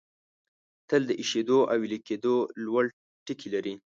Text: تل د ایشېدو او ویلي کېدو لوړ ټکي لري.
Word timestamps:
تل 0.89 1.01
د 1.09 1.11
ایشېدو 1.21 1.59
او 1.71 1.77
ویلي 1.81 1.99
کېدو 2.07 2.35
لوړ 2.65 2.85
ټکي 3.25 3.47
لري. 3.55 3.73